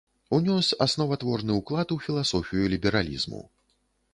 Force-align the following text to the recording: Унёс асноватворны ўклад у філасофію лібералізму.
Унёс 0.35 0.69
асноватворны 0.85 1.57
ўклад 1.59 1.93
у 1.97 1.99
філасофію 2.07 2.65
лібералізму. 2.75 3.47